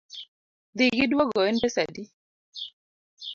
[0.77, 2.03] Dhi gi duogo en pesa adi?